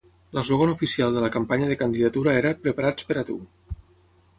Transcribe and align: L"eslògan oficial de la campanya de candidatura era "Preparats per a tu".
L"eslògan 0.35 0.71
oficial 0.75 1.13
de 1.17 1.23
la 1.25 1.29
campanya 1.37 1.69
de 1.75 1.77
candidatura 1.83 2.37
era 2.41 2.57
"Preparats 2.67 3.11
per 3.13 3.23
a 3.23 3.29
tu". 3.33 3.41